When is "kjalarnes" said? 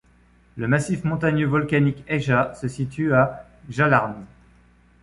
3.69-4.25